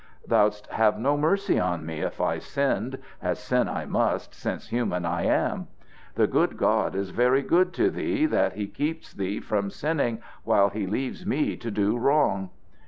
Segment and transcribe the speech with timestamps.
[0.27, 5.05] Thou'dst have no mercy on me if I sinned, as sin I must since human
[5.05, 5.67] I am.
[6.15, 10.69] The good God is very good to thee that he keeps thee from sinning while
[10.71, 12.49] he leaves me to do wrong.